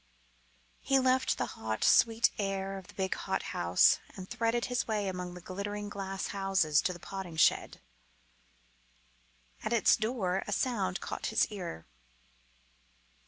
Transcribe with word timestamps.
He 0.79 0.97
left 0.97 1.37
the 1.37 1.45
hot, 1.45 1.83
sweet 1.83 2.31
air 2.39 2.75
of 2.79 2.87
the 2.87 2.95
big 2.95 3.13
hothouse 3.13 3.99
and 4.15 4.27
threaded 4.27 4.65
his 4.65 4.87
way 4.87 5.07
among 5.07 5.35
the 5.35 5.41
glittering 5.41 5.89
glasshouses 5.89 6.81
to 6.81 6.91
the 6.93 6.97
potting 6.99 7.35
shed. 7.35 7.79
At 9.63 9.73
its 9.73 9.95
door 9.95 10.41
a 10.47 10.51
sound 10.51 11.01
caught 11.01 11.27
his 11.27 11.45
ear. 11.51 11.85